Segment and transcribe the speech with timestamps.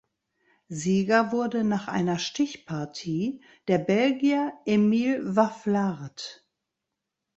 [0.69, 6.43] Sieger wurde nach einer Stichpartie der Belgier Emile Wafflard.